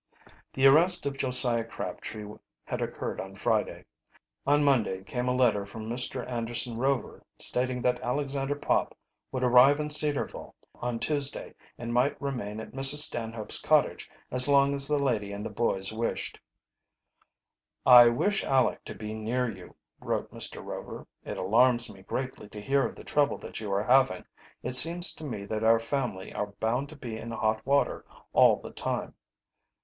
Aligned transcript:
The 0.55 0.65
arrest 0.65 1.05
of 1.05 1.15
Josiah 1.15 1.63
Crabtree 1.63 2.27
had 2.65 2.81
occurred 2.81 3.21
on 3.21 3.35
Friday. 3.35 3.85
On 4.47 4.63
Monday 4.63 5.03
came 5.03 5.27
a 5.27 5.31
letter 5.35 5.63
from 5.63 5.87
Mr. 5.87 6.27
Anderson 6.27 6.79
Rover, 6.79 7.23
stating 7.37 7.83
that 7.83 7.99
Alexander 7.99 8.55
Pop 8.55 8.97
would 9.31 9.43
arrive 9.43 9.79
in 9.79 9.91
Cedarville 9.91 10.55
on 10.73 10.97
Tuesday 10.97 11.53
and 11.77 11.93
might 11.93 12.19
remain 12.19 12.59
at 12.59 12.71
Mrs. 12.71 13.03
Stanhope's 13.03 13.61
cottage 13.61 14.09
as 14.31 14.47
long 14.47 14.73
as 14.73 14.87
the 14.87 14.97
lady 14.97 15.31
and 15.31 15.45
the 15.45 15.51
boys 15.51 15.93
wished. 15.93 16.39
"I 17.85 18.09
wish 18.09 18.43
Aleck 18.43 18.83
to 18.85 18.95
be 18.95 19.13
near 19.13 19.47
you," 19.55 19.75
wrote 19.99 20.31
Mr. 20.33 20.65
Rover. 20.65 21.05
"It 21.23 21.37
alarms 21.37 21.93
me 21.93 22.01
greatly 22.01 22.49
to 22.49 22.59
hear 22.59 22.87
of 22.87 22.95
the 22.95 23.03
trouble 23.03 23.37
that 23.37 23.59
you 23.61 23.71
are 23.71 23.83
having. 23.83 24.25
It 24.63 24.73
seems 24.73 25.13
to 25.13 25.23
me 25.23 25.45
that 25.45 25.63
our 25.63 25.77
family 25.77 26.33
are 26.33 26.53
bound 26.59 26.89
to 26.89 26.95
be 26.95 27.17
in 27.17 27.29
hot 27.29 27.63
water 27.67 28.03
all 28.33 28.55
the 28.59 28.71
time. 28.71 29.13